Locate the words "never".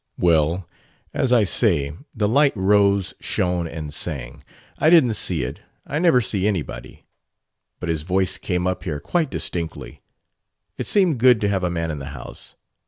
5.99-6.21